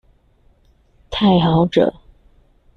[1.11, 1.93] 太好惹